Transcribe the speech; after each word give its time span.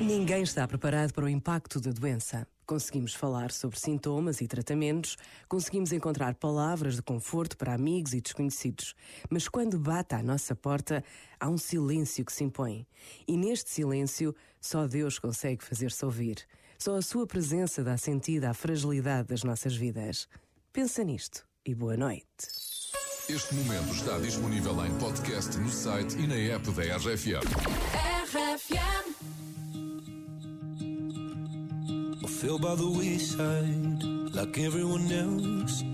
Ninguém 0.00 0.42
está 0.42 0.66
preparado 0.68 1.12
para 1.12 1.24
o 1.24 1.28
impacto 1.28 1.80
da 1.80 1.90
doença. 1.90 2.46
Conseguimos 2.64 3.12
falar 3.12 3.50
sobre 3.50 3.78
sintomas 3.78 4.40
e 4.40 4.46
tratamentos, 4.46 5.16
conseguimos 5.48 5.92
encontrar 5.92 6.34
palavras 6.36 6.96
de 6.96 7.02
conforto 7.02 7.56
para 7.56 7.74
amigos 7.74 8.14
e 8.14 8.20
desconhecidos. 8.20 8.94
Mas 9.28 9.48
quando 9.48 9.78
bate 9.78 10.14
à 10.14 10.22
nossa 10.22 10.54
porta, 10.54 11.02
há 11.40 11.48
um 11.48 11.58
silêncio 11.58 12.24
que 12.24 12.32
se 12.32 12.44
impõe. 12.44 12.86
E 13.26 13.36
neste 13.36 13.70
silêncio, 13.70 14.34
só 14.60 14.86
Deus 14.86 15.18
consegue 15.18 15.64
fazer-se 15.64 16.04
ouvir. 16.04 16.46
Só 16.78 16.96
a 16.96 17.02
sua 17.02 17.26
presença 17.26 17.82
dá 17.82 17.96
sentido 17.96 18.44
à 18.44 18.54
fragilidade 18.54 19.28
das 19.28 19.42
nossas 19.42 19.74
vidas. 19.74 20.28
Pensa 20.72 21.02
nisto 21.02 21.44
e 21.66 21.74
boa 21.74 21.96
noite. 21.96 22.81
Este 23.28 23.54
momento 23.54 23.92
está 23.94 24.18
disponível 24.18 24.84
em 24.84 24.90
podcast 24.98 25.56
no 25.56 25.70
site 25.70 26.16
e 26.18 26.26
na 26.26 26.54
app 26.54 26.68
da 26.72 26.96
RFM. 26.96 27.40
RFM. 28.24 29.14
I 32.24 32.28
feel 32.28 32.58
by 32.58 32.74
the 32.74 32.84
wayside 32.84 34.02
like 34.34 34.58
everyone 34.58 35.06
else. 35.12 35.84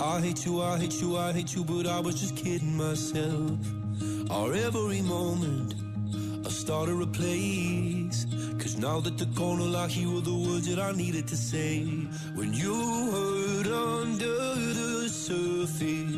I 0.00 0.20
hate 0.20 0.46
you, 0.46 0.62
I 0.62 0.78
hate 0.78 1.00
you, 1.02 1.16
I 1.18 1.32
hate 1.32 1.56
you, 1.56 1.64
but 1.64 1.86
I 1.86 2.00
was 2.00 2.14
just 2.14 2.36
kidding 2.36 2.76
myself. 2.76 3.58
Our 4.30 4.54
every 4.54 5.02
moment, 5.02 5.74
I 6.46 6.50
started 6.50 7.02
a 7.02 7.06
place. 7.06 8.26
Cause 8.58 8.76
now 8.76 9.00
that 9.00 9.34
gone, 9.34 9.60
all 9.60 9.76
I 9.76 9.88
hear 9.88 10.08
were 10.10 10.20
the 10.20 10.34
words 10.34 10.68
that 10.68 10.78
I 10.78 10.92
needed 10.92 11.26
to 11.28 11.36
say. 11.36 11.84
When 12.34 12.52
you 12.52 12.74
hurt 13.10 13.66
under 13.66 14.54
the 14.54 15.08
surface, 15.08 16.17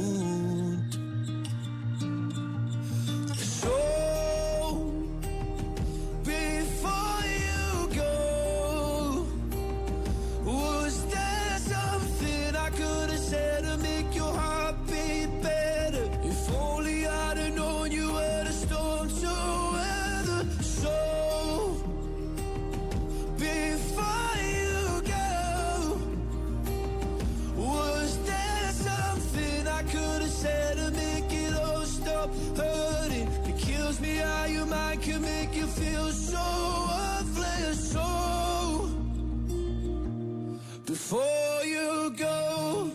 Your 34.61 34.69
mind 34.69 35.01
can 35.01 35.21
make 35.21 35.55
you 35.55 35.65
feel 35.65 36.11
so 36.11 36.45
worthless. 36.91 37.91
So, 37.93 38.07
before 40.85 41.61
you 41.65 42.13
go, 42.15 42.91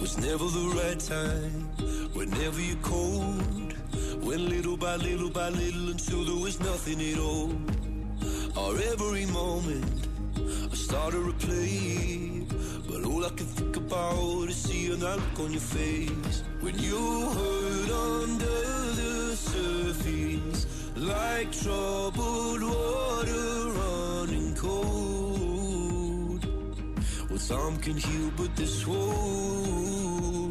was 0.00 0.18
never 0.18 0.46
the 0.58 0.66
right 0.80 1.00
time. 1.00 1.56
Whenever 2.12 2.60
you're 2.60 2.84
cold, 2.94 3.72
went 4.22 4.42
little 4.54 4.76
by 4.76 4.96
little 4.96 5.30
by 5.30 5.48
little 5.48 5.88
until 5.88 6.24
there 6.24 6.42
was 6.46 6.60
nothing 6.60 7.00
at 7.12 7.18
all. 7.18 7.52
Or 8.62 8.72
every 8.92 9.26
moment 9.26 10.08
I 10.72 10.76
started 10.76 11.24
to 11.26 11.46
play. 11.46 12.46
But 12.88 13.04
all 13.06 13.24
I 13.24 13.30
can 13.30 13.46
think 13.58 13.76
about 13.76 14.48
is 14.50 14.56
seeing 14.56 14.83
that 15.00 15.16
look 15.16 15.40
on 15.40 15.52
your 15.52 15.60
face 15.60 16.42
when 16.60 16.78
you 16.78 17.30
hurt 17.30 17.90
under 17.90 18.60
the 19.00 19.36
surface, 19.36 20.66
like 20.96 21.50
troubled 21.52 22.62
water 22.62 23.70
running 23.80 24.54
cold. 24.54 26.46
Well, 27.28 27.38
some 27.38 27.78
can 27.78 27.96
heal, 27.96 28.30
but 28.36 28.54
this 28.56 28.86
won't. 28.86 30.43